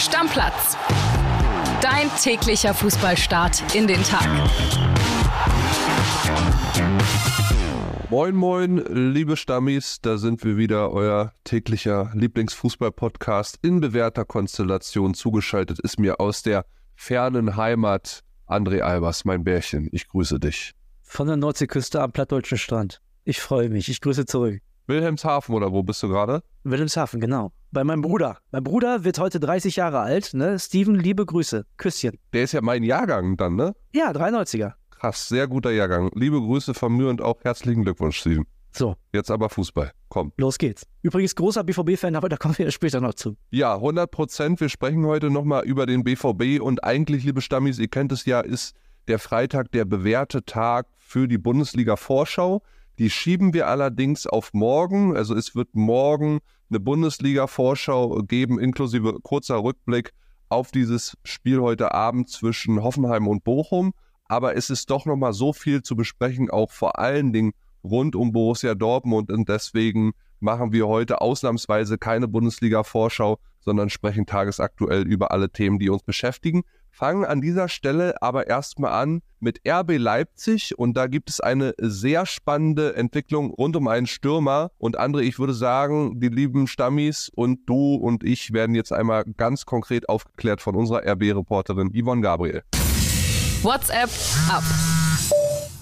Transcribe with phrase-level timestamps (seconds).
[0.00, 0.78] Stammplatz.
[1.82, 4.26] Dein täglicher Fußballstart in den Tag.
[8.08, 15.12] Moin, moin, liebe Stammis, da sind wir wieder, euer täglicher Lieblingsfußball-Podcast in bewährter Konstellation.
[15.12, 16.64] Zugeschaltet ist mir aus der
[16.96, 19.86] fernen Heimat André Albers, mein Bärchen.
[19.92, 20.72] Ich grüße dich.
[21.02, 23.02] Von der Nordseeküste am plattdeutschen Strand.
[23.24, 23.90] Ich freue mich.
[23.90, 24.62] Ich grüße zurück.
[24.90, 26.42] Wilhelmshaven oder wo bist du gerade?
[26.64, 27.52] Wilhelmshaven, genau.
[27.70, 28.38] Bei meinem Bruder.
[28.50, 30.58] Mein Bruder wird heute 30 Jahre alt, ne?
[30.58, 31.64] Steven, liebe Grüße.
[31.76, 32.18] Küsschen.
[32.32, 33.76] Der ist ja mein Jahrgang dann, ne?
[33.92, 34.72] Ja, 93er.
[34.90, 36.10] Krass, sehr guter Jahrgang.
[36.14, 38.44] Liebe Grüße von mir und auch herzlichen Glückwunsch, Steven.
[38.72, 38.96] So.
[39.12, 39.92] Jetzt aber Fußball.
[40.08, 40.32] Komm.
[40.36, 40.84] Los geht's.
[41.02, 43.36] Übrigens großer BVB-Fan, aber da kommen wir später noch zu.
[43.50, 44.60] Ja, 100 Prozent.
[44.60, 48.40] Wir sprechen heute nochmal über den BVB und eigentlich, liebe Stammis, ihr kennt es ja,
[48.40, 48.74] ist
[49.06, 52.62] der Freitag der bewährte Tag für die Bundesliga-Vorschau.
[52.98, 55.16] Die schieben wir allerdings auf morgen.
[55.16, 60.12] Also es wird morgen eine Bundesliga-Vorschau geben, inklusive kurzer Rückblick
[60.48, 63.92] auf dieses Spiel heute Abend zwischen Hoffenheim und Bochum.
[64.26, 68.32] Aber es ist doch nochmal so viel zu besprechen, auch vor allen Dingen rund um
[68.32, 69.30] Borussia Dortmund.
[69.30, 75.90] Und deswegen machen wir heute ausnahmsweise keine Bundesliga-Vorschau, sondern sprechen tagesaktuell über alle Themen, die
[75.90, 81.30] uns beschäftigen fangen an dieser Stelle aber erstmal an mit RB Leipzig und da gibt
[81.30, 86.28] es eine sehr spannende Entwicklung rund um einen Stürmer und andere, ich würde sagen, die
[86.28, 91.90] lieben Stammis und du und ich werden jetzt einmal ganz konkret aufgeklärt von unserer RB-Reporterin
[91.92, 92.62] Yvonne Gabriel.
[93.62, 94.10] WhatsApp
[94.50, 94.64] ab.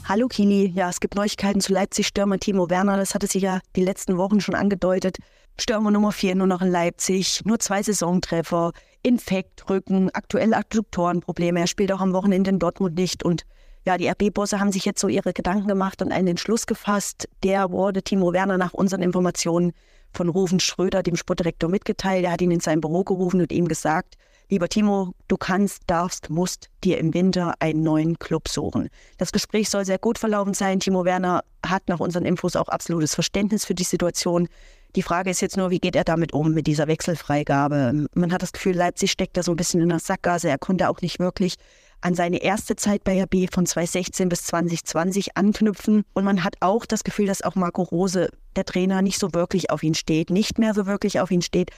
[0.08, 3.84] Hallo Kili, ja, es gibt Neuigkeiten zu Leipzig-Stürmer Timo Werner, das hatte sich ja die
[3.84, 5.18] letzten Wochen schon angedeutet.
[5.60, 11.60] Stürmer Nummer 4 nur noch in Leipzig, nur zwei Saisontreffer, Infektrücken, aktuell Adduktorenprobleme.
[11.60, 13.22] Er spielt auch am Wochenende in Dortmund nicht.
[13.22, 13.42] Und
[13.84, 17.28] ja, die RB-Bosse haben sich jetzt so ihre Gedanken gemacht und einen Entschluss gefasst.
[17.42, 19.72] Der wurde Timo Werner nach unseren Informationen
[20.14, 22.24] von Rufen Schröder, dem Sportdirektor, mitgeteilt.
[22.24, 24.14] Er hat ihn in sein Büro gerufen und ihm gesagt,
[24.50, 28.88] lieber Timo, du kannst, darfst, musst dir im Winter einen neuen Club suchen.
[29.18, 30.80] Das Gespräch soll sehr gut verlaufen sein.
[30.80, 34.48] Timo Werner hat nach unseren Infos auch absolutes Verständnis für die Situation.
[34.96, 38.06] Die Frage ist jetzt nur, wie geht er damit um, mit dieser Wechselfreigabe?
[38.14, 40.48] Man hat das Gefühl, Leipzig steckt da so ein bisschen in der Sackgasse.
[40.48, 41.56] Er konnte auch nicht wirklich
[42.00, 46.04] an seine erste Zeit bei RB von 2016 bis 2020 anknüpfen.
[46.14, 49.70] Und man hat auch das Gefühl, dass auch Marco Rose, der Trainer, nicht so wirklich
[49.70, 51.70] auf ihn steht, nicht mehr so wirklich auf ihn steht.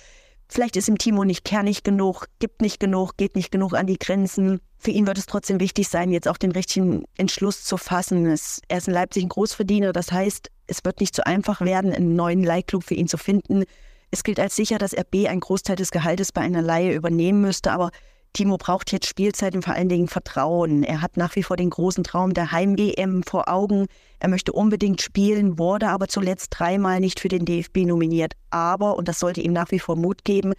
[0.53, 4.00] Vielleicht ist ihm Timo nicht kernig genug, gibt nicht genug, geht nicht genug an die
[4.00, 4.61] Grenzen.
[4.78, 8.27] Für ihn wird es trotzdem wichtig sein, jetzt auch den richtigen Entschluss zu fassen.
[8.27, 12.16] Er ist in Leipzig ein Großverdiener, das heißt, es wird nicht so einfach werden, einen
[12.16, 13.62] neuen Leihclub für ihn zu finden.
[14.11, 17.71] Es gilt als sicher, dass RB einen Großteil des Gehaltes bei einer Leihe übernehmen müsste,
[17.71, 17.93] aber
[18.32, 20.82] Timo braucht jetzt Spielzeit und vor allen Dingen Vertrauen.
[20.84, 23.86] Er hat nach wie vor den großen Traum der Heim-WM vor Augen.
[24.18, 28.34] Er möchte unbedingt spielen, wurde aber zuletzt dreimal nicht für den DFB nominiert.
[28.50, 30.52] Aber, und das sollte ihm nach wie vor Mut geben,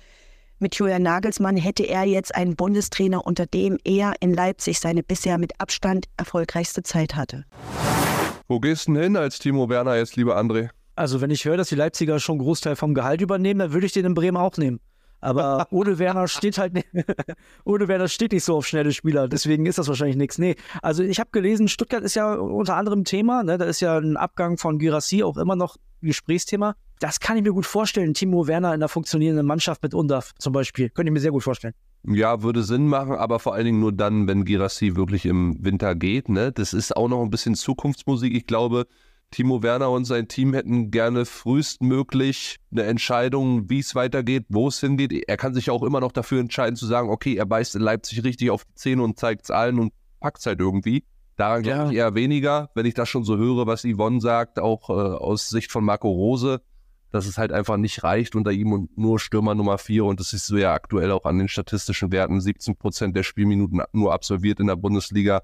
[0.64, 5.40] mit Julian Nagelsmann hätte er jetzt einen Bundestrainer, unter dem er in Leipzig seine bisher
[5.40, 7.46] mit Abstand erfolgreichste Zeit hatte.
[8.48, 10.70] Wo gehst du denn hin als Timo Werner jetzt, lieber André?
[10.96, 13.88] Also, wenn ich höre, dass die Leipziger schon einen Großteil vom Gehalt übernehmen, dann würde
[13.88, 14.80] ich den in Bremen auch nehmen.
[15.22, 16.88] Aber ohne Werner steht halt nicht,
[17.64, 19.28] ohne Werner steht nicht so auf schnelle Spieler.
[19.28, 20.38] Deswegen ist das wahrscheinlich nichts.
[20.38, 23.44] Nee, also ich habe gelesen, Stuttgart ist ja unter anderem Thema.
[23.44, 23.58] Ne?
[23.58, 26.76] Da ist ja ein Abgang von Girassi auch immer noch Gesprächsthema.
[27.00, 28.14] Das kann ich mir gut vorstellen.
[28.14, 30.90] Timo Werner in einer funktionierenden Mannschaft mit Undaf zum Beispiel.
[30.90, 31.74] Könnte ich mir sehr gut vorstellen.
[32.04, 35.94] Ja, würde Sinn machen, aber vor allen Dingen nur dann, wenn Girassi wirklich im Winter
[35.94, 36.30] geht.
[36.30, 36.52] Ne?
[36.52, 38.36] Das ist auch noch ein bisschen Zukunftsmusik.
[38.36, 38.88] Ich glaube,
[39.32, 44.80] Timo Werner und sein Team hätten gerne frühestmöglich eine Entscheidung, wie es weitergeht, wo es
[44.82, 45.14] hingeht.
[45.28, 48.24] Er kann sich auch immer noch dafür entscheiden zu sagen, okay, er beißt in Leipzig
[48.26, 51.06] richtig auf die Zähne und zeigt es allen und packt es halt irgendwie.
[51.38, 51.90] Daran glaube ja.
[51.90, 55.50] ich eher weniger, wenn ich das schon so höre, was Yvonne sagt, auch äh, aus
[55.50, 56.62] Sicht von Marco Rose,
[57.12, 60.34] dass es halt einfach nicht reicht unter ihm und nur Stürmer Nummer 4 und das
[60.34, 64.60] ist so ja aktuell auch an den statistischen Werten, 17 Prozent der Spielminuten nur absolviert
[64.60, 65.42] in der Bundesliga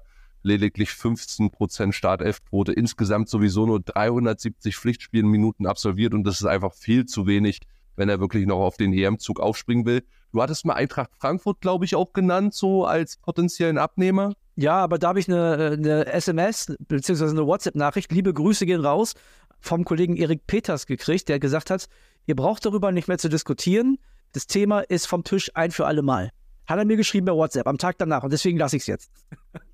[0.48, 7.26] lediglich 15% Startelfquote, insgesamt sowieso nur 370 Pflichtspielminuten absolviert und das ist einfach viel zu
[7.26, 7.60] wenig,
[7.96, 10.02] wenn er wirklich noch auf den EM-Zug aufspringen will.
[10.32, 14.34] Du hattest mal Eintracht Frankfurt, glaube ich, auch genannt, so als potenziellen Abnehmer.
[14.56, 17.26] Ja, aber da habe ich eine, eine SMS bzw.
[17.26, 19.14] eine WhatsApp-Nachricht, liebe Grüße gehen raus,
[19.60, 21.88] vom Kollegen Erik Peters gekriegt, der gesagt hat,
[22.26, 23.98] ihr braucht darüber nicht mehr zu diskutieren.
[24.32, 26.30] Das Thema ist vom Tisch ein für alle Mal.
[26.68, 29.10] Hat er mir geschrieben bei WhatsApp am Tag danach und deswegen lasse ich es jetzt.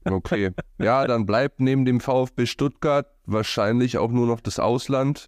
[0.04, 0.52] Okay.
[0.78, 5.26] Ja, dann bleibt neben dem VfB Stuttgart wahrscheinlich auch nur noch das Ausland.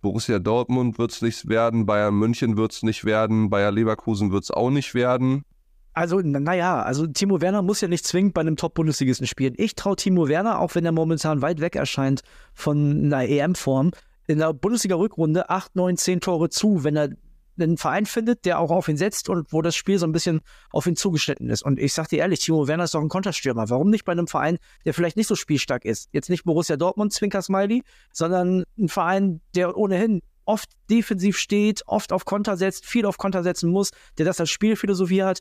[0.00, 4.44] Borussia Dortmund wird es nicht werden, Bayern München wird es nicht werden, Bayer Leverkusen wird
[4.44, 5.44] es auch nicht werden.
[5.92, 9.54] Also, naja, also Timo Werner muss ja nicht zwingend bei einem Top-Bundesligisten spielen.
[9.56, 12.22] Ich traue Timo Werner, auch wenn er momentan weit weg erscheint
[12.52, 13.92] von einer EM-Form,
[14.26, 17.10] in der Bundesliga-Rückrunde 8, 9, 10 Tore zu, wenn er
[17.58, 20.40] einen Verein findet, der auch auf ihn setzt und wo das Spiel so ein bisschen
[20.70, 21.62] auf ihn zugeschnitten ist.
[21.62, 23.70] Und ich sag dir ehrlich, Timo Werner ist doch ein Konterstürmer.
[23.70, 26.08] Warum nicht bei einem Verein, der vielleicht nicht so spielstark ist?
[26.12, 32.12] Jetzt nicht Borussia Dortmund, Zwinker Smiley, sondern ein Verein, der ohnehin oft defensiv steht, oft
[32.12, 35.40] auf Konter setzt, viel auf Konter setzen muss, der das als Spielphilosophie hat.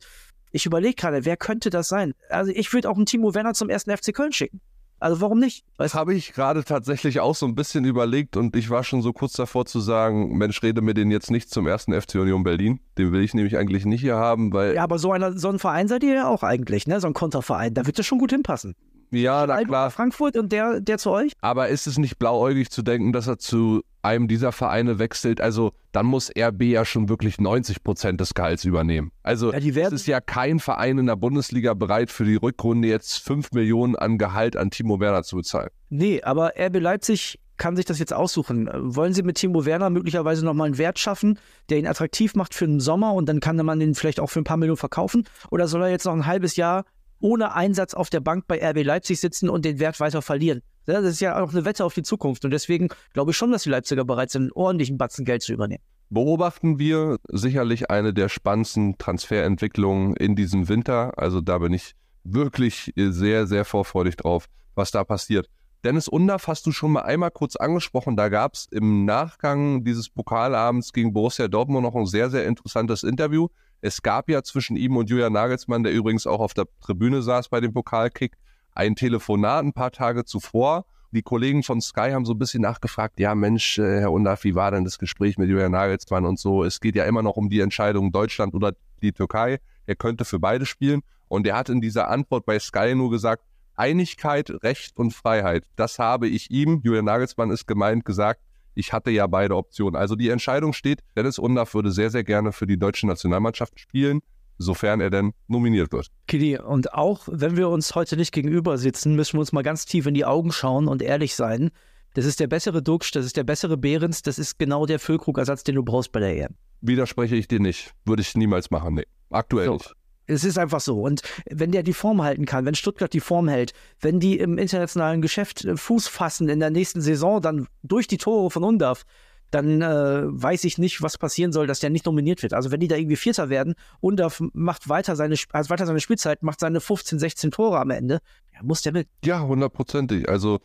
[0.51, 2.13] Ich überlege gerade, wer könnte das sein?
[2.30, 4.62] Also ich würde auch einen Timo Werner zum ersten FC Köln schicken.
[5.04, 5.66] Also warum nicht?
[5.78, 9.12] Das habe ich gerade tatsächlich auch so ein bisschen überlegt und ich war schon so
[9.12, 12.80] kurz davor zu sagen, Mensch, rede mir den jetzt nicht zum ersten FC Union Berlin.
[12.98, 14.76] Den will ich nämlich eigentlich nicht hier haben, weil.
[14.76, 17.02] Ja, aber so, einer, so ein Verein seid ihr ja auch eigentlich, ne?
[17.02, 17.74] So ein Konterverein.
[17.74, 18.76] Da wird das schon gut hinpassen.
[19.13, 19.92] Ja, na klar.
[19.92, 21.33] Frankfurt und der, der zu euch?
[21.42, 25.39] Aber ist es nicht blauäugig zu denken, dass er zu einem dieser Vereine wechselt?
[25.39, 29.12] Also dann muss RB ja schon wirklich 90 Prozent des Gehalts übernehmen.
[29.21, 33.19] Also ja, es ist ja kein Verein in der Bundesliga bereit für die Rückrunde jetzt
[33.19, 35.69] 5 Millionen an Gehalt an Timo Werner zu bezahlen.
[35.89, 38.68] Nee, aber RB Leipzig kann sich das jetzt aussuchen.
[38.74, 41.39] Wollen Sie mit Timo Werner möglicherweise nochmal einen Wert schaffen,
[41.69, 44.42] der ihn attraktiv macht für den Sommer und dann kann man ihn vielleicht auch für
[44.42, 45.25] ein paar Millionen verkaufen?
[45.51, 46.83] Oder soll er jetzt noch ein halbes Jahr
[47.19, 50.62] ohne Einsatz auf der Bank bei RB Leipzig sitzen und den Wert weiter verlieren.
[50.86, 52.45] das ist ja auch eine Wette auf die Zukunft.
[52.45, 55.54] Und deswegen glaube ich schon, dass die Leipziger bereit sind, einen ordentlichen Batzen Geld zu
[55.54, 55.83] übernehmen.
[56.10, 61.18] Beobachten wir sicherlich eine der spannendsten Transferentwicklungen in diesem Winter.
[61.18, 64.45] Also da bin ich wirklich sehr, sehr vorfreudig drauf,
[64.75, 65.50] was da passiert.
[65.83, 68.15] Dennis Undaff hast du schon mal einmal kurz angesprochen.
[68.15, 73.04] Da gab es im Nachgang dieses Pokalabends gegen Borussia Dortmund noch ein sehr, sehr interessantes
[73.04, 73.50] Interview.
[73.86, 77.50] Es gab ja zwischen ihm und Julian Nagelsmann, der übrigens auch auf der Tribüne saß
[77.50, 78.38] bei dem Pokalkick,
[78.72, 80.86] ein Telefonat ein paar Tage zuvor.
[81.12, 84.56] Die Kollegen von Sky haben so ein bisschen nachgefragt, ja Mensch, äh, Herr Undaff, wie
[84.56, 86.64] war denn das Gespräch mit Julian Nagelsmann und so.
[86.64, 88.72] Es geht ja immer noch um die Entscheidung Deutschland oder
[89.02, 89.60] die Türkei.
[89.86, 91.02] Er könnte für beide spielen.
[91.28, 93.44] Und er hat in dieser Antwort bei Sky nur gesagt,
[93.76, 95.66] Einigkeit, Recht und Freiheit.
[95.76, 98.40] Das habe ich ihm, Julian Nagelsmann ist gemeint, gesagt,
[98.75, 99.96] ich hatte ja beide Optionen.
[99.96, 104.22] Also die Entscheidung steht, Dennis Undaff würde sehr, sehr gerne für die deutsche Nationalmannschaft spielen,
[104.58, 106.08] sofern er denn nominiert wird.
[106.28, 109.86] Kili, und auch wenn wir uns heute nicht gegenüber sitzen, müssen wir uns mal ganz
[109.86, 111.72] tief in die Augen schauen und ehrlich sein.
[112.14, 115.64] Das ist der bessere Duxch, das ist der bessere Behrens, das ist genau der Füllkrugersatz,
[115.64, 116.56] den du brauchst bei der EM.
[116.81, 117.94] Widerspreche ich dir nicht.
[118.06, 119.06] Würde ich niemals machen, nee.
[119.31, 119.74] Aktuell so.
[119.74, 119.94] nicht.
[120.25, 121.02] Es ist einfach so.
[121.02, 124.58] Und wenn der die Form halten kann, wenn Stuttgart die Form hält, wenn die im
[124.58, 129.04] internationalen Geschäft äh, Fuß fassen in der nächsten Saison, dann durch die Tore von Undaf,
[129.52, 132.54] dann äh, weiß ich nicht, was passieren soll, dass der nicht nominiert wird.
[132.54, 136.42] Also wenn die da irgendwie Vierter werden, Undaf macht weiter seine, also weiter seine Spielzeit,
[136.42, 138.20] macht seine 15, 16 Tore am Ende,
[138.54, 139.08] ja, muss der mit.
[139.24, 140.28] Ja, hundertprozentig.
[140.28, 140.60] Also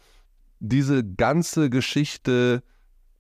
[0.61, 2.63] diese ganze Geschichte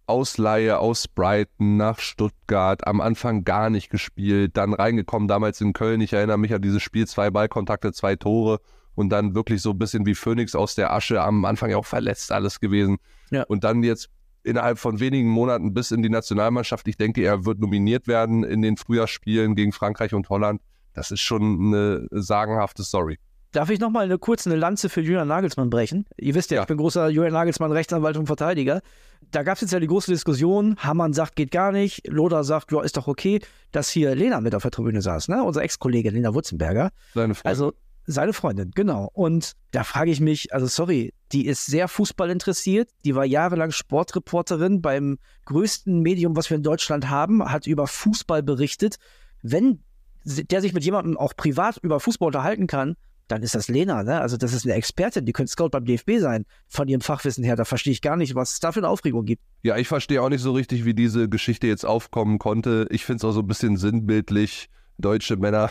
[0.09, 6.01] Ausleihe aus Brighton nach Stuttgart, am Anfang gar nicht gespielt, dann reingekommen damals in Köln.
[6.01, 8.61] Ich erinnere mich an dieses Spiel, zwei Ballkontakte, zwei Tore
[8.95, 11.87] und dann wirklich so ein bisschen wie Phoenix aus der Asche, am Anfang ja auch
[11.87, 12.97] verletzt alles gewesen.
[13.31, 13.45] Ja.
[13.45, 14.09] Und dann jetzt
[14.43, 16.89] innerhalb von wenigen Monaten bis in die Nationalmannschaft.
[16.89, 20.61] Ich denke, er wird nominiert werden in den Frühjahrsspielen gegen Frankreich und Holland.
[20.95, 23.19] Das ist schon eine sagenhafte Story.
[23.53, 26.07] Darf ich nochmal eine kurze eine Lanze für Julian Nagelsmann brechen?
[26.19, 26.63] Ihr wisst ja, ja.
[26.63, 28.83] ich bin großer Julian Nagelsmann Rechtsanwalt und Verteidiger.
[29.31, 30.77] Da gab es jetzt ja die große Diskussion.
[30.79, 32.07] Hamann sagt, geht gar nicht.
[32.07, 33.41] Loder sagt, ja, ist doch okay,
[33.73, 35.43] dass hier Lena mit auf der Tribüne saß, ne?
[35.43, 36.91] Unsere Ex-Kollegin Lena Wutzenberger.
[37.15, 37.49] Seine Freundin.
[37.51, 37.73] Also
[38.11, 39.11] seine Freundin, genau.
[39.13, 42.89] Und da frage ich mich, also sorry, die ist sehr Fußball interessiert.
[43.05, 48.43] Die war jahrelang Sportreporterin beim größten Medium, was wir in Deutschland haben, hat über Fußball
[48.43, 48.97] berichtet.
[49.43, 49.81] Wenn
[50.25, 52.97] der sich mit jemandem auch privat über Fußball unterhalten kann,
[53.29, 54.21] dann ist das Lena, ne?
[54.21, 57.57] Also das ist eine Expertin, die könnte Scout beim DFB sein, von ihrem Fachwissen her.
[57.57, 59.43] Da verstehe ich gar nicht, was es da für eine Aufregung gibt.
[59.63, 62.87] Ja, ich verstehe auch nicht so richtig, wie diese Geschichte jetzt aufkommen konnte.
[62.91, 64.71] Ich finde es auch so ein bisschen sinnbildlich.
[64.99, 65.71] Deutsche Männer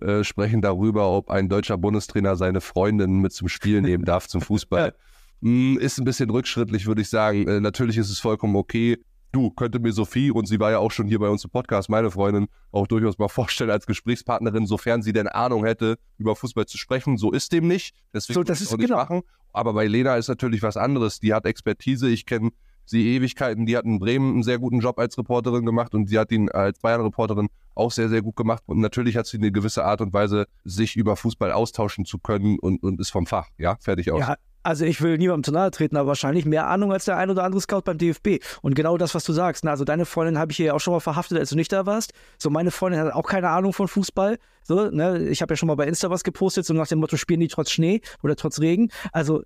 [0.00, 4.40] äh, sprechen darüber, ob ein deutscher Bundestrainer seine Freundin mit zum Spiel nehmen darf, zum
[4.40, 4.94] Fußball.
[5.40, 7.46] Hm, ist ein bisschen rückschrittlich, würde ich sagen.
[7.46, 8.98] Äh, natürlich ist es vollkommen okay,
[9.32, 11.88] du, könnte mir Sophie, und sie war ja auch schon hier bei uns im Podcast,
[11.88, 16.66] meine Freundin, auch durchaus mal vorstellen als Gesprächspartnerin, sofern sie denn Ahnung hätte, über Fußball
[16.66, 17.16] zu sprechen.
[17.16, 17.94] So ist dem nicht.
[18.12, 18.98] Deswegen so, das ist auch nicht genau.
[18.98, 19.22] machen.
[19.52, 21.20] Aber bei Lena ist natürlich was anderes.
[21.20, 22.08] Die hat Expertise.
[22.08, 22.50] Ich kenne
[22.88, 23.66] sie Ewigkeiten.
[23.66, 26.50] Die hat in Bremen einen sehr guten Job als Reporterin gemacht und sie hat ihn
[26.50, 28.62] als Bayern-Reporterin auch sehr, sehr gut gemacht.
[28.66, 32.58] Und natürlich hat sie eine gewisse Art und Weise, sich über Fußball austauschen zu können
[32.58, 33.48] und, und ist vom Fach.
[33.58, 34.20] Ja, fertig aus.
[34.20, 37.30] Ja, also ich will niemandem zu nahe treten, aber wahrscheinlich mehr Ahnung als der ein
[37.30, 38.42] oder andere Scout beim DFB.
[38.62, 39.64] Und genau das, was du sagst.
[39.64, 41.86] Na, also deine Freundin habe ich hier auch schon mal verhaftet, als du nicht da
[41.86, 42.12] warst.
[42.38, 44.38] So, meine Freundin hat auch keine Ahnung von Fußball.
[44.64, 47.16] So, ne, ich habe ja schon mal bei Insta was gepostet, so nach dem Motto,
[47.16, 48.90] spielen die trotz Schnee oder trotz Regen.
[49.12, 49.42] Also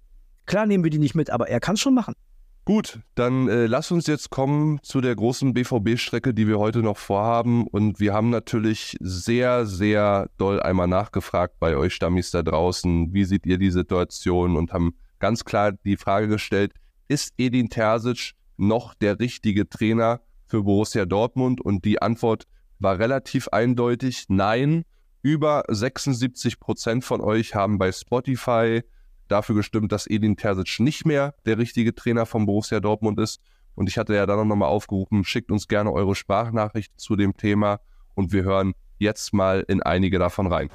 [0.47, 2.15] klar nehmen wir die nicht mit, aber er kann es schon machen.
[2.65, 6.97] Gut, dann äh, lass uns jetzt kommen zu der großen BVB-Strecke, die wir heute noch
[6.97, 7.67] vorhaben.
[7.67, 13.13] Und wir haben natürlich sehr, sehr doll einmal nachgefragt bei euch Stammis da draußen.
[13.13, 14.57] Wie seht ihr die Situation?
[14.57, 16.73] Und haben ganz klar die Frage gestellt,
[17.09, 21.61] ist Edin Terzic noch der richtige Trainer für Borussia Dortmund?
[21.61, 22.45] Und die Antwort
[22.79, 24.85] war relativ eindeutig, nein.
[25.23, 28.83] Über 76 Prozent von euch haben bei Spotify
[29.29, 33.41] dafür gestimmt, dass Edin Terzic nicht mehr der richtige Trainer von Borussia Dortmund ist.
[33.75, 37.81] Und ich hatte ja dann nochmal aufgerufen, schickt uns gerne eure Sprachnachricht zu dem Thema
[38.15, 40.69] und wir hören jetzt mal in einige davon rein.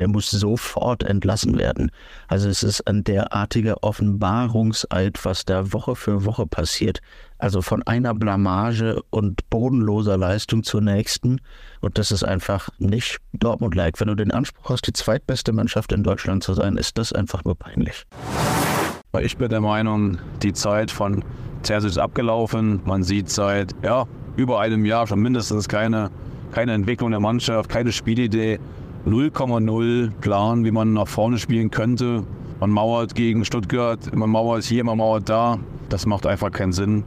[0.00, 1.90] Er muss sofort entlassen werden.
[2.28, 7.00] Also es ist ein derartiger Offenbarungseid, was da Woche für Woche passiert.
[7.38, 11.40] Also von einer Blamage und bodenloser Leistung zur nächsten.
[11.80, 13.98] Und das ist einfach nicht Dortmund-like.
[13.98, 17.44] Wenn du den Anspruch hast, die zweitbeste Mannschaft in Deutschland zu sein, ist das einfach
[17.44, 18.06] nur peinlich.
[19.20, 21.24] Ich bin der Meinung, die Zeit von
[21.64, 22.82] Terzic ist abgelaufen.
[22.84, 24.04] Man sieht seit ja,
[24.36, 26.12] über einem Jahr schon mindestens keine,
[26.52, 28.60] keine Entwicklung der Mannschaft, keine Spielidee.
[29.08, 32.24] 0,0 Plan, wie man nach vorne spielen könnte.
[32.60, 35.58] Man mauert gegen Stuttgart, man mauert hier, man mauert da.
[35.88, 37.04] Das macht einfach keinen Sinn.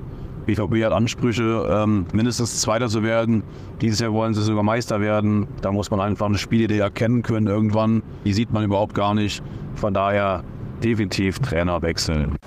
[0.47, 3.43] BVB hat Ansprüche, ähm, mindestens Zweiter zu werden.
[3.81, 5.47] Dieses Jahr wollen sie sogar Meister werden.
[5.61, 8.01] Da muss man einfach eine Spielidee erkennen können irgendwann.
[8.25, 9.43] Die sieht man überhaupt gar nicht.
[9.75, 10.43] Von daher
[10.83, 12.37] definitiv Trainer wechseln.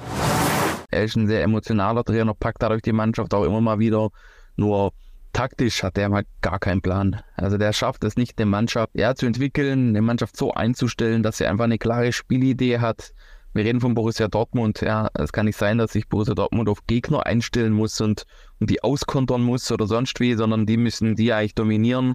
[0.91, 4.09] Er ist ein sehr emotionaler Trainer, packt dadurch die Mannschaft auch immer mal wieder.
[4.57, 4.93] Nur
[5.35, 7.21] taktisch hat der halt gar keinen Plan.
[7.37, 11.37] Also der schafft es nicht, eine Mannschaft ja, zu entwickeln, eine Mannschaft so einzustellen, dass
[11.39, 13.13] sie einfach eine klare Spielidee hat.
[13.53, 14.81] Wir reden von Borussia Dortmund.
[14.81, 18.25] Ja, es kann nicht sein, dass sich Borussia Dortmund auf Gegner einstellen muss und,
[18.59, 22.15] und die auskontern muss oder sonst wie, sondern die müssen die eigentlich dominieren.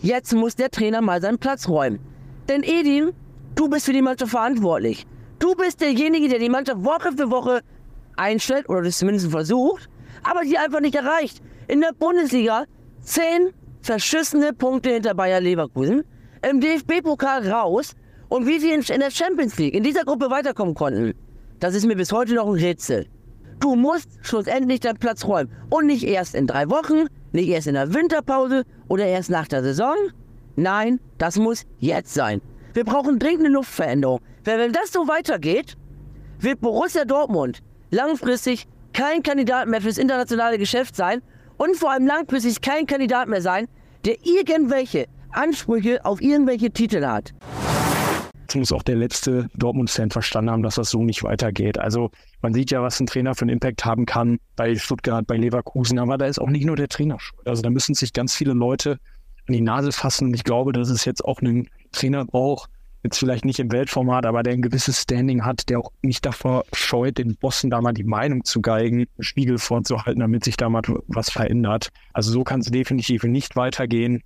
[0.00, 2.00] Jetzt muss der Trainer mal seinen Platz räumen.
[2.48, 3.12] Denn Edin,
[3.54, 5.06] du bist für die Mannschaft verantwortlich.
[5.38, 7.60] Du bist derjenige, der die Mannschaft Woche für Woche
[8.16, 9.88] einstellt oder das zumindest versucht,
[10.22, 12.64] aber die einfach nicht erreicht in der Bundesliga
[13.00, 13.50] zehn
[13.80, 16.02] verschissene Punkte hinter Bayer Leverkusen,
[16.48, 17.92] im DFB-Pokal raus
[18.28, 21.14] und wie sie in der Champions League in dieser Gruppe weiterkommen konnten,
[21.60, 23.06] das ist mir bis heute noch ein Rätsel.
[23.60, 27.74] Du musst schlussendlich deinen Platz räumen und nicht erst in drei Wochen, nicht erst in
[27.74, 29.94] der Winterpause oder erst nach der Saison.
[30.56, 32.40] Nein, das muss jetzt sein.
[32.74, 34.20] Wir brauchen dringend eine Luftveränderung.
[34.44, 35.76] Weil wenn das so weitergeht,
[36.38, 37.60] wird Borussia Dortmund
[37.90, 41.22] langfristig kein Kandidat mehr fürs internationale Geschäft sein
[41.60, 43.68] und vor allem langfristig kein Kandidat mehr sein,
[44.06, 47.34] der irgendwelche Ansprüche auf irgendwelche Titel hat.
[48.40, 51.78] Jetzt muss auch der letzte Dortmund-Fan verstanden haben, dass das so nicht weitergeht.
[51.78, 55.36] Also man sieht ja, was ein Trainer für einen Impact haben kann bei Stuttgart, bei
[55.36, 57.46] Leverkusen, aber da ist auch nicht nur der Trainer schuld.
[57.46, 58.98] Also da müssen sich ganz viele Leute
[59.46, 60.28] an die Nase fassen.
[60.28, 62.70] Und ich glaube, dass es jetzt auch einen Trainer braucht,
[63.02, 66.64] jetzt vielleicht nicht im Weltformat, aber der ein gewisses Standing hat, der auch nicht davor
[66.72, 70.82] scheut, den Bossen da mal die Meinung zu geigen, Spiegel vorzuhalten, damit sich da mal
[71.08, 71.90] was verändert.
[72.12, 74.22] Also so kann es definitiv nicht weitergehen.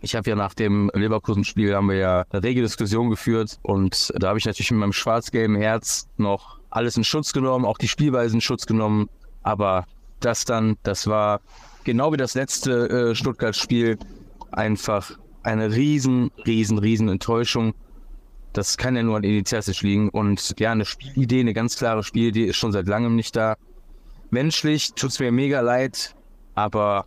[0.00, 4.28] Ich habe ja nach dem Leverkusen-Spiel haben wir ja eine rege Diskussion geführt und da
[4.28, 8.34] habe ich natürlich mit meinem schwarz-gelben Herz noch alles in Schutz genommen, auch die Spielweise
[8.34, 9.08] in Schutz genommen.
[9.42, 9.86] Aber
[10.20, 11.40] das dann, das war
[11.84, 13.98] genau wie das letzte äh, Stuttgart-Spiel
[14.52, 15.12] einfach
[15.48, 17.74] eine riesen, riesen, riesen Enttäuschung.
[18.52, 20.08] Das kann ja nur an Initiativ liegen.
[20.08, 23.56] Und ja, eine Spielidee, eine ganz klare Spielidee ist schon seit langem nicht da.
[24.30, 26.14] Menschlich tut es mir mega leid,
[26.54, 27.06] aber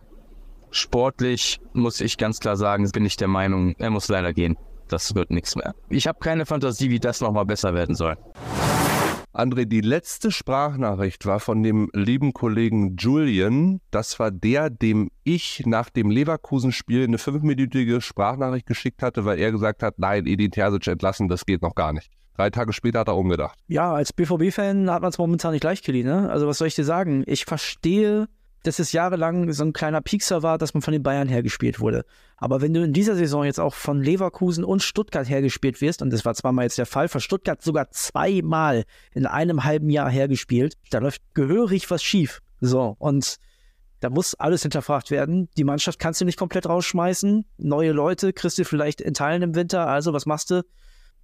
[0.70, 4.56] sportlich muss ich ganz klar sagen, bin ich der Meinung, er muss leider gehen.
[4.88, 5.74] Das wird nichts mehr.
[5.88, 8.16] Ich habe keine Fantasie, wie das nochmal besser werden soll.
[9.34, 13.80] André, die letzte Sprachnachricht war von dem lieben Kollegen Julian.
[13.90, 19.50] Das war der, dem ich nach dem Leverkusen-Spiel eine fünfminütige Sprachnachricht geschickt hatte, weil er
[19.50, 22.10] gesagt hat, nein, Edin Terzic entlassen, das geht noch gar nicht.
[22.36, 23.58] Drei Tage später hat er umgedacht.
[23.68, 26.28] Ja, als BVB-Fan hat man es momentan nicht leicht, Kelly, ne?
[26.30, 27.24] Also was soll ich dir sagen?
[27.26, 28.28] Ich verstehe
[28.62, 32.04] dass es jahrelang so ein kleiner Piekser war, dass man von den Bayern hergespielt wurde.
[32.36, 36.10] Aber wenn du in dieser Saison jetzt auch von Leverkusen und Stuttgart hergespielt wirst, und
[36.10, 40.74] das war zweimal jetzt der Fall, für Stuttgart sogar zweimal in einem halben Jahr hergespielt,
[40.90, 42.40] da läuft gehörig was schief.
[42.60, 43.36] So, und
[44.00, 45.48] da muss alles hinterfragt werden.
[45.56, 47.44] Die Mannschaft kannst du nicht komplett rausschmeißen.
[47.58, 49.86] Neue Leute kriegst du vielleicht in Teilen im Winter.
[49.86, 50.64] Also, was machst du?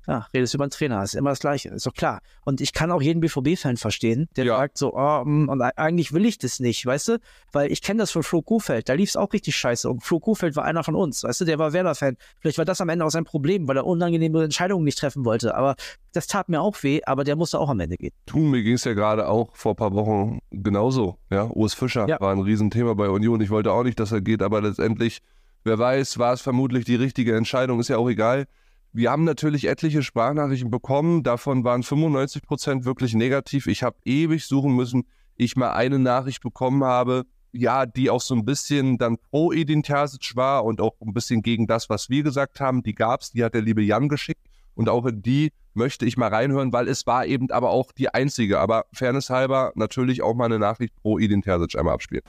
[0.09, 2.21] Ja, redest über einen Trainer, ist immer das Gleiche, ist doch klar.
[2.47, 4.57] Und ich kann auch jeden BVB-Fan verstehen, der ja.
[4.57, 7.19] sagt so, oh, mm, und eigentlich will ich das nicht, weißt du?
[7.53, 9.89] Weil ich kenne das von Flo Kuhfeld, da lief es auch richtig scheiße.
[9.89, 12.17] Und Flo Kuhfeld war einer von uns, weißt du, der war Werder-Fan.
[12.41, 15.55] Vielleicht war das am Ende auch sein Problem, weil er unangenehme Entscheidungen nicht treffen wollte.
[15.55, 15.77] Aber
[16.13, 18.13] das tat mir auch weh, aber der musste auch am Ende gehen.
[18.25, 21.19] Du, mir ging es ja gerade auch vor ein paar Wochen genauso.
[21.31, 22.19] Ja, Urs Fischer ja.
[22.19, 23.43] war ein Riesenthema bei Union.
[23.43, 25.21] Ich wollte auch nicht, dass er geht, aber letztendlich,
[25.65, 28.47] wer weiß, war es vermutlich die richtige Entscheidung, ist ja auch egal.
[28.93, 31.23] Wir haben natürlich etliche Sprachnachrichten bekommen.
[31.23, 33.67] Davon waren 95 Prozent wirklich negativ.
[33.67, 35.05] Ich habe ewig suchen müssen,
[35.37, 39.83] ich mal eine Nachricht bekommen habe, ja, die auch so ein bisschen dann pro Edin
[39.83, 42.83] Terzic war und auch ein bisschen gegen das, was wir gesagt haben.
[42.83, 44.47] Die gab es, die hat der liebe Jan geschickt.
[44.75, 48.13] Und auch in die möchte ich mal reinhören, weil es war eben aber auch die
[48.13, 48.59] einzige.
[48.61, 52.23] Aber Fairness halber natürlich auch mal eine Nachricht pro Edin Terzic einmal abspielen.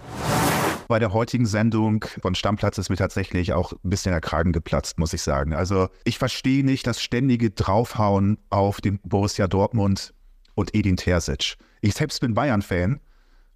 [0.90, 4.98] Bei der heutigen Sendung von Stammplatz ist mir tatsächlich auch ein bisschen der Kragen geplatzt,
[4.98, 5.54] muss ich sagen.
[5.54, 10.16] Also ich verstehe nicht das ständige Draufhauen auf den Borussia Dortmund
[10.56, 11.58] und Edin Terzic.
[11.82, 13.00] Ich selbst bin Bayern-Fan,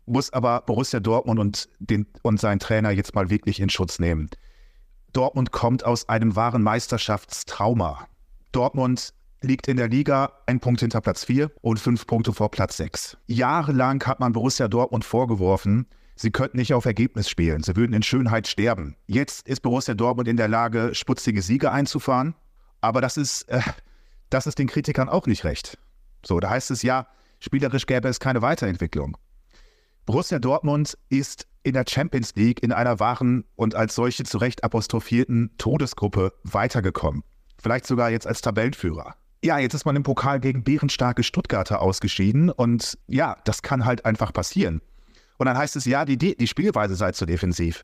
[0.06, 4.30] muss aber Borussia Dortmund und, den, und seinen Trainer jetzt mal wirklich in Schutz nehmen.
[5.12, 8.08] Dortmund kommt aus einem wahren Meisterschaftstrauma.
[8.52, 9.12] Dortmund
[9.42, 13.18] liegt in der Liga ein Punkt hinter Platz 4 und fünf Punkte vor Platz 6.
[13.26, 15.88] Jahrelang hat man Borussia Dortmund vorgeworfen,
[16.24, 17.64] Sie könnten nicht auf Ergebnis spielen.
[17.64, 18.96] Sie würden in Schönheit sterben.
[19.08, 22.34] Jetzt ist Borussia Dortmund in der Lage, sputzige Siege einzufahren.
[22.80, 23.60] Aber das ist, äh,
[24.30, 25.78] das ist den Kritikern auch nicht recht.
[26.26, 27.08] So, da heißt es ja,
[27.42, 29.18] spielerisch gäbe es keine Weiterentwicklung.
[30.06, 34.64] Borussia Dortmund ist in der Champions League in einer wahren und als solche zu Recht
[34.64, 37.24] apostrophierten Todesgruppe weitergekommen.
[37.62, 39.16] Vielleicht sogar jetzt als Tabellenführer.
[39.44, 44.06] Ja, jetzt ist man im Pokal gegen bärenstarke Stuttgarter ausgeschieden und ja, das kann halt
[44.06, 44.80] einfach passieren.
[45.38, 47.84] Und dann heißt es, ja, die, die Spielweise sei zu defensiv.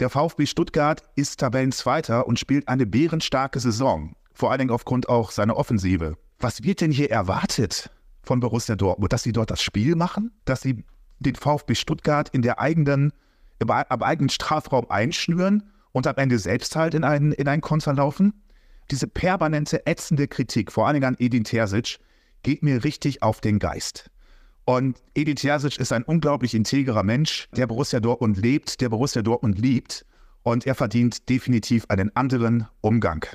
[0.00, 4.16] Der VfB Stuttgart ist Tabellenzweiter und spielt eine bärenstarke Saison.
[4.32, 6.16] Vor allen Dingen aufgrund auch seiner Offensive.
[6.40, 7.90] Was wird denn hier erwartet
[8.22, 9.12] von Borussia Dortmund?
[9.12, 10.32] Dass sie dort das Spiel machen?
[10.44, 10.84] Dass sie
[11.20, 13.12] den VfB Stuttgart in der eigenen,
[13.60, 17.94] im, am eigenen Strafraum einschnüren und am Ende selbst halt in einen, in einen Konter
[17.94, 18.42] laufen?
[18.90, 21.98] Diese permanente, ätzende Kritik, vor allen Dingen an Edin Terzic,
[22.42, 24.10] geht mir richtig auf den Geist.
[24.66, 29.58] Und Edin Terzic ist ein unglaublich integrer Mensch, der Borussia Dortmund lebt, der Borussia Dortmund
[29.58, 30.06] liebt.
[30.42, 33.26] Und er verdient definitiv einen anderen Umgang.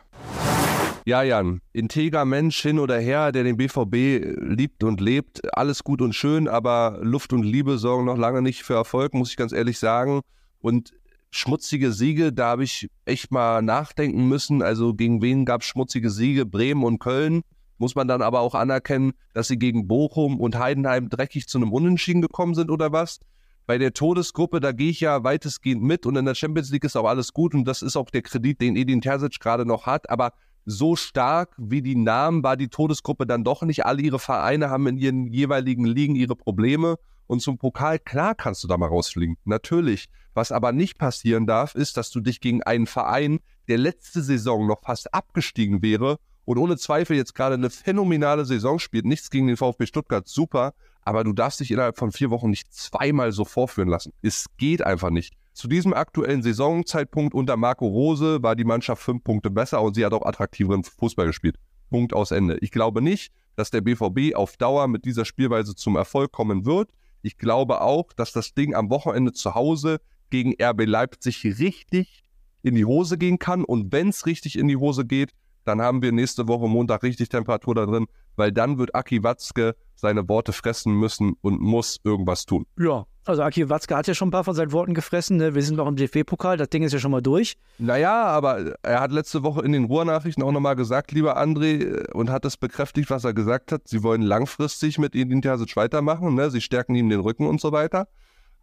[1.06, 6.02] Ja, Jan, integer Mensch hin oder her, der den BVB liebt und lebt, alles gut
[6.02, 9.52] und schön, aber Luft und Liebe sorgen noch lange nicht für Erfolg, muss ich ganz
[9.52, 10.22] ehrlich sagen.
[10.60, 10.94] Und
[11.32, 14.62] schmutzige Siege, da habe ich echt mal nachdenken müssen.
[14.62, 16.46] Also gegen wen gab es schmutzige Siege?
[16.46, 17.42] Bremen und Köln
[17.80, 21.72] muss man dann aber auch anerkennen, dass sie gegen Bochum und Heidenheim dreckig zu einem
[21.74, 23.20] Unentschieden gekommen sind oder was?
[23.66, 26.96] Bei der Todesgruppe, da gehe ich ja weitestgehend mit und in der Champions League ist
[26.96, 30.10] auch alles gut und das ist auch der Kredit, den Edin Terzic gerade noch hat,
[30.10, 30.34] aber
[30.66, 33.86] so stark wie die Namen war die Todesgruppe dann doch nicht.
[33.86, 38.63] Alle ihre Vereine haben in ihren jeweiligen Ligen ihre Probleme und zum Pokal, klar kannst
[38.63, 40.10] du da mal rausfliegen, natürlich.
[40.34, 44.68] Was aber nicht passieren darf, ist, dass du dich gegen einen Verein, der letzte Saison
[44.68, 49.06] noch fast abgestiegen wäre und ohne Zweifel jetzt gerade eine phänomenale Saison spielt.
[49.06, 52.73] Nichts gegen den VfB Stuttgart, super, aber du darfst dich innerhalb von vier Wochen nicht
[52.73, 54.13] zweimal so vorführen lassen.
[54.21, 55.34] Es geht einfach nicht.
[55.54, 60.06] Zu diesem aktuellen Saisonzeitpunkt unter Marco Rose war die Mannschaft fünf Punkte besser und sie
[60.06, 61.58] hat auch attraktiveren Fußball gespielt.
[61.89, 62.58] Punkt aus Ende.
[62.62, 66.91] Ich glaube nicht, dass der BVB auf Dauer mit dieser Spielweise zum Erfolg kommen wird.
[67.21, 69.99] Ich glaube auch, dass das Ding am Wochenende zu Hause
[70.30, 72.23] gegen RB Leipzig richtig
[72.62, 73.65] in die Hose gehen kann.
[73.65, 75.34] Und wenn es richtig in die Hose geht,
[75.69, 79.75] dann haben wir nächste Woche Montag richtig Temperatur da drin, weil dann wird Aki Watzke
[79.93, 82.65] seine Worte fressen müssen und muss irgendwas tun.
[82.79, 85.38] Ja, also Aki Watzke hat ja schon ein paar von seinen Worten gefressen.
[85.38, 85.53] Ne?
[85.53, 87.55] Wir sind noch im DFB-Pokal, das Ding ist ja schon mal durch.
[87.77, 92.32] Naja, aber er hat letzte Woche in den Ruhrnachrichten auch nochmal gesagt, lieber André, und
[92.32, 93.88] hat es bekräftigt, was er gesagt hat.
[93.88, 96.49] Sie wollen langfristig mit Edin Terzic weitermachen, ne?
[96.49, 98.08] sie stärken ihm den Rücken und so weiter.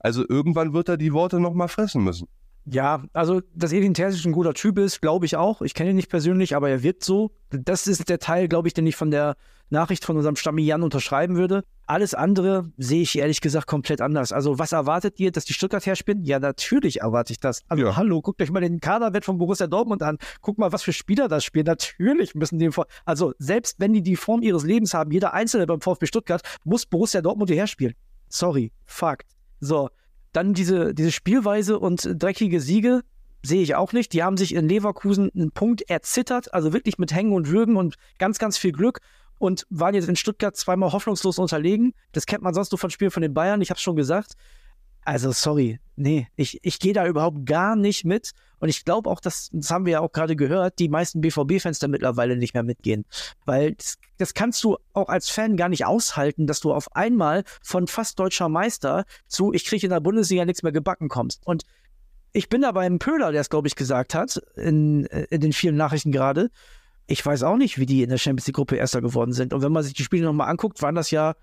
[0.00, 2.26] Also irgendwann wird er die Worte nochmal fressen müssen.
[2.68, 5.62] Ja, also, dass Edin Terzic ein guter Typ ist, glaube ich auch.
[5.62, 7.31] Ich kenne ihn nicht persönlich, aber er wirkt so.
[7.50, 9.37] Das ist der Teil, glaube ich, den ich von der
[9.70, 11.62] Nachricht von unserem Stamm Jan unterschreiben würde.
[11.87, 14.33] Alles andere sehe ich ehrlich gesagt komplett anders.
[14.33, 16.24] Also, was erwartet ihr, dass die Stuttgart herspielen?
[16.24, 17.62] Ja, natürlich erwarte ich das.
[17.68, 17.96] Also, ja.
[17.96, 20.18] hallo, guckt euch mal den Kaderwert von Borussia Dortmund an.
[20.40, 21.66] Guckt mal, was für Spieler das spielen.
[21.66, 22.70] Natürlich müssen die,
[23.05, 26.85] also, selbst wenn die die Form ihres Lebens haben, jeder Einzelne beim VfB Stuttgart, muss
[26.85, 27.94] Borussia Dortmund hierher spielen.
[28.29, 29.31] Sorry, Fakt.
[29.61, 29.88] So,
[30.37, 33.01] dann diese, diese Spielweise und dreckige Siege
[33.42, 34.12] sehe ich auch nicht.
[34.12, 37.94] Die haben sich in Leverkusen einen Punkt erzittert, also wirklich mit Hängen und Würgen und
[38.18, 39.01] ganz, ganz viel Glück
[39.38, 41.94] und waren jetzt in Stuttgart zweimal hoffnungslos unterlegen.
[42.12, 44.35] Das kennt man sonst nur von Spielen von den Bayern, ich habe es schon gesagt.
[45.06, 48.32] Also sorry, nee, ich, ich gehe da überhaupt gar nicht mit.
[48.58, 51.78] Und ich glaube auch, dass, das haben wir ja auch gerade gehört, die meisten BVB-Fans
[51.78, 53.04] da mittlerweile nicht mehr mitgehen.
[53.44, 57.44] Weil das, das kannst du auch als Fan gar nicht aushalten, dass du auf einmal
[57.62, 61.46] von fast deutscher Meister zu, ich kriege in der Bundesliga nichts mehr gebacken kommst.
[61.46, 61.62] Und
[62.32, 65.76] ich bin da beim Pöhler, der es, glaube ich, gesagt hat, in, in den vielen
[65.76, 66.50] Nachrichten gerade.
[67.06, 69.54] Ich weiß auch nicht, wie die in der Champions League-Gruppe Erster geworden sind.
[69.54, 71.36] Und wenn man sich die Spiele nochmal anguckt, waren das ja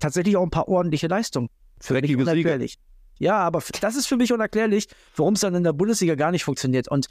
[0.00, 1.48] tatsächlich auch ein paar ordentliche Leistungen.
[1.80, 2.80] Für mich unerklärlich.
[3.18, 6.44] Ja, aber das ist für mich unerklärlich, warum es dann in der Bundesliga gar nicht
[6.44, 6.88] funktioniert.
[6.88, 7.08] Und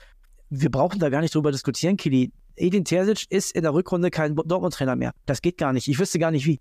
[0.49, 2.31] wir brauchen da gar nicht drüber diskutieren, Kili.
[2.55, 5.11] Edin Terzic ist in der Rückrunde kein Dortmund-Trainer mehr.
[5.25, 5.87] Das geht gar nicht.
[5.87, 6.59] Ich wüsste gar nicht wie.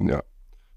[0.00, 0.22] Ja,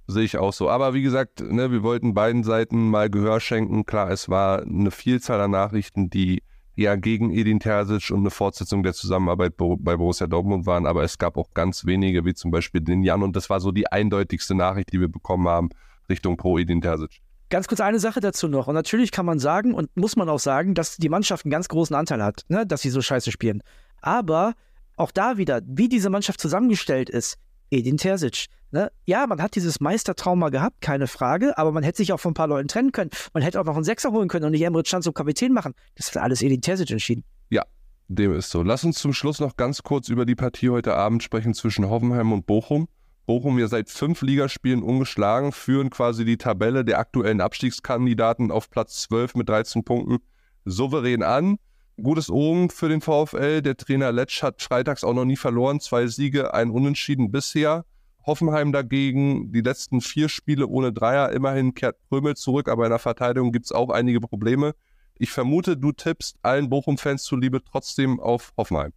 [0.08, 0.70] sehe ich auch so.
[0.70, 3.86] Aber wie gesagt, ne, wir wollten beiden Seiten mal Gehör schenken.
[3.86, 6.44] Klar, es war eine Vielzahl an Nachrichten, die
[6.76, 11.18] eher gegen Edin Terzic und eine Fortsetzung der Zusammenarbeit bei Borussia Dortmund waren, aber es
[11.18, 14.56] gab auch ganz wenige, wie zum Beispiel den Jan und das war so die eindeutigste
[14.56, 15.70] Nachricht, die wir bekommen haben
[16.10, 17.22] Richtung pro Edin Terzic.
[17.52, 18.68] Ganz kurz eine Sache dazu noch.
[18.68, 21.68] Und natürlich kann man sagen und muss man auch sagen, dass die Mannschaft einen ganz
[21.68, 23.62] großen Anteil hat, ne, dass sie so scheiße spielen.
[24.02, 24.54] Aber
[24.96, 27.38] auch da wieder, wie diese Mannschaft zusammengestellt ist,
[27.70, 28.46] Edin Terzic.
[28.72, 28.90] Ne?
[29.06, 32.36] Ja, man hat dieses Meistertrauma gehabt, keine Frage, aber man hätte sich auch von ein
[32.36, 33.10] paar Leuten trennen können.
[33.34, 35.74] Man hätte auch noch einen Sechser holen können und nicht Emre Can zum Kapitän machen.
[35.96, 37.26] Das hat alles Edin Terzic entschieden.
[37.50, 37.66] Ja,
[38.08, 38.64] dem ist so.
[38.64, 42.32] Lass uns zum Schluss noch ganz kurz über die Partie heute Abend sprechen zwischen Hoffenheim
[42.32, 42.88] und Bochum.
[43.26, 49.02] Bochum ja seit fünf Ligaspielen ungeschlagen, führen quasi die Tabelle der aktuellen Abstiegskandidaten auf Platz
[49.04, 50.20] 12 mit 13 Punkten
[50.66, 51.58] souverän an.
[52.02, 53.62] Gutes Omen für den VfL.
[53.62, 55.80] Der Trainer Letsch hat freitags auch noch nie verloren.
[55.80, 57.86] Zwei Siege, ein Unentschieden bisher.
[58.26, 61.32] Hoffenheim dagegen, die letzten vier Spiele ohne Dreier.
[61.32, 64.74] Immerhin kehrt Prömel zurück, aber in der Verteidigung gibt es auch einige Probleme.
[65.16, 68.94] Ich vermute, du tippst allen Bochum-Fans zuliebe trotzdem auf Hoffenheim.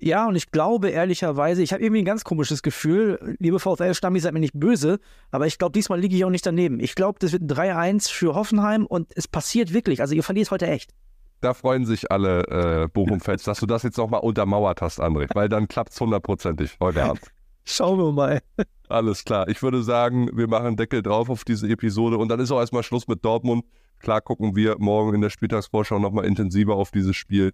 [0.00, 3.36] Ja, und ich glaube ehrlicherweise, ich habe irgendwie ein ganz komisches Gefühl.
[3.38, 6.78] Liebe VfL-Stammis, seid mir nicht böse, aber ich glaube, diesmal liege ich auch nicht daneben.
[6.78, 10.00] Ich glaube, das wird ein 3-1 für Hoffenheim und es passiert wirklich.
[10.00, 10.92] Also ihr verliert heute echt
[11.40, 15.48] da freuen sich alle äh, Bochum-Fans, dass du das jetzt nochmal untermauert hast, André, weil
[15.48, 17.22] dann klappt es hundertprozentig heute Abend.
[17.64, 18.40] Schauen wir mal.
[18.88, 19.46] Alles klar.
[19.48, 22.82] Ich würde sagen, wir machen Deckel drauf auf diese Episode und dann ist auch erstmal
[22.82, 23.64] Schluss mit Dortmund.
[24.00, 27.52] Klar gucken wir morgen in der Spieltagsvorschau nochmal intensiver auf dieses Spiel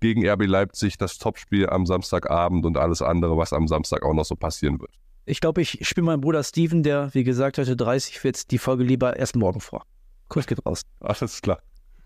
[0.00, 4.24] gegen RB Leipzig, das Topspiel am Samstagabend und alles andere, was am Samstag auch noch
[4.24, 4.90] so passieren wird.
[5.24, 8.84] Ich glaube, ich spiele meinen Bruder Steven, der, wie gesagt, heute 30 wird, die Folge
[8.84, 9.82] lieber erst morgen vor.
[10.28, 10.82] Kuss geht raus.
[11.00, 11.58] Alles klar.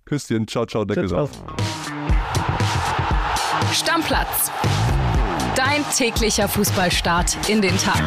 [0.05, 1.57] Küsschen, ciao, ciao, Deckel ciao, ciao.
[3.73, 4.51] Stammplatz.
[5.55, 8.03] Dein täglicher Fußballstart in den Tag.